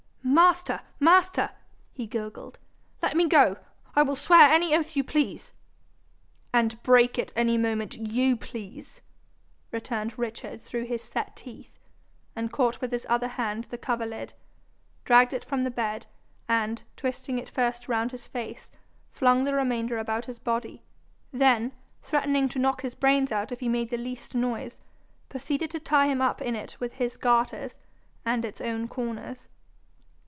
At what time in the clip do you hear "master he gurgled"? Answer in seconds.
0.99-2.57